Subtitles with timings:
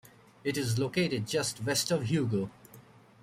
[0.43, 2.49] It is located just west of Hugo.